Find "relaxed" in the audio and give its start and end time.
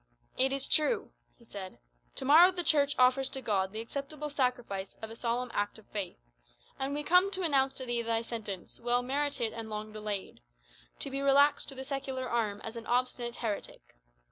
11.21-11.69